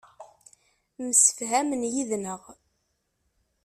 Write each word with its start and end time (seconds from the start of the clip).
Msefhamen 1.03 1.81
yid-neɣ. 1.93 2.41